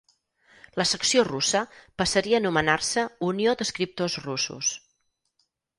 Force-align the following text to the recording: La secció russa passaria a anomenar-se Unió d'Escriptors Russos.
La 0.81 0.85
secció 0.91 1.25
russa 1.27 1.61
passaria 2.03 2.39
a 2.41 2.41
anomenar-se 2.45 3.07
Unió 3.31 3.55
d'Escriptors 3.61 4.21
Russos. 4.29 4.77